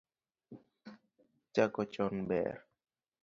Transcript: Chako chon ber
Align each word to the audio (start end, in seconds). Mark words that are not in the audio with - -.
Chako 1.53 1.81
chon 1.93 2.15
ber 2.27 2.55